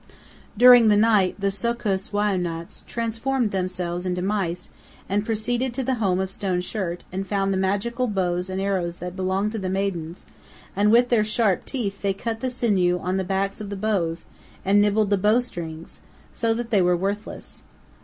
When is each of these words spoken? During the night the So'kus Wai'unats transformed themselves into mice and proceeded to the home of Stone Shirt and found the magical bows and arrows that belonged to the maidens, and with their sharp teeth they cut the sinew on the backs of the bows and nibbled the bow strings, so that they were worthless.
During 0.57 0.87
the 0.87 0.97
night 0.97 1.35
the 1.39 1.51
So'kus 1.51 2.09
Wai'unats 2.09 2.83
transformed 2.87 3.51
themselves 3.51 4.03
into 4.03 4.23
mice 4.23 4.71
and 5.07 5.23
proceeded 5.23 5.75
to 5.75 5.83
the 5.83 5.93
home 6.01 6.19
of 6.19 6.31
Stone 6.31 6.61
Shirt 6.61 7.03
and 7.11 7.27
found 7.27 7.53
the 7.53 7.57
magical 7.57 8.07
bows 8.07 8.49
and 8.49 8.59
arrows 8.59 8.97
that 8.97 9.15
belonged 9.15 9.51
to 9.51 9.59
the 9.59 9.69
maidens, 9.69 10.25
and 10.75 10.91
with 10.91 11.09
their 11.09 11.23
sharp 11.23 11.65
teeth 11.65 12.01
they 12.01 12.13
cut 12.15 12.39
the 12.39 12.49
sinew 12.49 12.97
on 12.97 13.17
the 13.17 13.23
backs 13.23 13.61
of 13.61 13.69
the 13.69 13.75
bows 13.75 14.25
and 14.65 14.81
nibbled 14.81 15.11
the 15.11 15.17
bow 15.19 15.39
strings, 15.39 15.99
so 16.33 16.51
that 16.51 16.71
they 16.71 16.81
were 16.81 16.97
worthless. 16.97 17.61